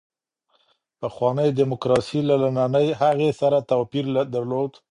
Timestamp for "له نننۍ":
2.29-2.87